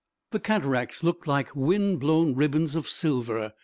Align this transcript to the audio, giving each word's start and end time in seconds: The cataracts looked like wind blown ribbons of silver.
The 0.31 0.39
cataracts 0.39 1.03
looked 1.03 1.27
like 1.27 1.55
wind 1.55 1.99
blown 1.99 2.33
ribbons 2.33 2.73
of 2.73 2.89
silver. 2.89 3.53